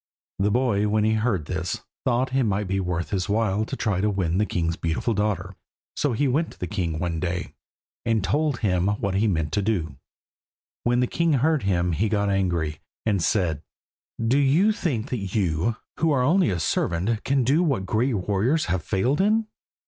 The 0.39 0.49
boy 0.49 0.87
when 0.87 1.03
he 1.03 1.13
heard 1.13 1.41
of 1.41 1.45
this 1.45 1.83
thought 2.05 2.31
that 2.31 2.37
it 2.39 2.43
might 2.45 2.67
be 2.67 2.79
well 2.79 2.89
worth 2.97 3.11
his 3.11 3.29
while 3.29 3.65
to 3.65 3.75
try 3.75 4.01
to 4.01 4.09
win 4.09 4.39
the 4.39 4.47
king's 4.47 4.75
beautiful 4.75 5.13
daughter. 5.13 5.55
So 5.95 6.13
he 6.13 6.27
went 6.27 6.53
to 6.53 6.59
the 6.59 6.65
king 6.65 6.97
one 6.97 7.19
day, 7.19 7.53
and 8.03 8.23
told 8.23 8.61
him 8.61 8.87
what 8.99 9.13
he 9.13 9.27
meant 9.27 9.51
to 9.51 9.61
do. 9.61 9.97
When 10.83 11.01
the 11.01 11.05
king 11.05 11.33
heard 11.33 11.61
him, 11.61 11.91
he 11.91 12.09
got 12.09 12.29
angry, 12.31 12.79
and 13.05 13.21
said 13.21 13.61
"Do 14.19 14.39
you 14.39 14.71
think 14.71 15.11
that 15.11 15.35
you, 15.35 15.75
who 15.99 16.09
are 16.11 16.23
only 16.23 16.49
a 16.49 16.59
servant, 16.59 17.23
can 17.23 17.43
do 17.43 17.61
what 17.61 17.85
great 17.85 18.15
warriors 18.15 18.65
have 18.65 18.81
failed 18.83 19.21
in?" 19.21 19.45